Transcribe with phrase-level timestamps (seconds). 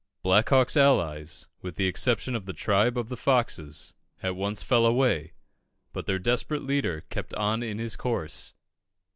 [0.23, 3.93] Black Hawk's allies, with the exception of the tribe of the Foxes,
[4.23, 5.33] at once fell away,
[5.93, 8.55] but their desperate leader kept on in his course.